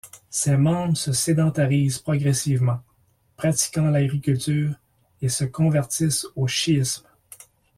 [0.31, 2.81] Ses membres se sédentarisent progressivement,
[3.37, 4.73] pratiquant l'agriculture,
[5.21, 7.05] et se convertissent au shiisme.